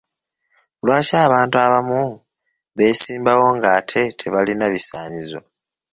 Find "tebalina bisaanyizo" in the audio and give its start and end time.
4.19-5.39